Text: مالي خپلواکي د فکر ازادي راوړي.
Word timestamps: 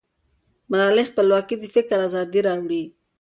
مالي 0.69 1.03
خپلواکي 1.09 1.55
د 1.59 1.63
فکر 1.75 1.97
ازادي 2.07 2.39
راوړي. 2.47 2.83